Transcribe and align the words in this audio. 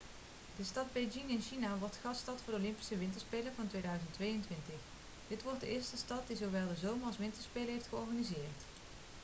de 0.55 0.63
stad 0.63 0.91
beijing 0.93 1.29
in 1.29 1.41
china 1.41 1.77
wordt 1.77 1.93
de 1.93 1.99
gaststad 1.99 2.41
voor 2.43 2.53
de 2.53 2.59
olympische 2.59 2.97
winterspelen 2.97 3.53
van 3.55 3.67
2022 3.67 4.57
dit 5.27 5.43
wordt 5.43 5.59
de 5.59 5.67
eerste 5.67 5.97
stad 5.97 6.27
die 6.27 6.37
zowel 6.37 6.67
de 6.67 6.87
zomer 6.87 7.05
als 7.05 7.17
winterspelen 7.17 7.73
heeft 7.73 7.87
georganiseerd 7.87 8.61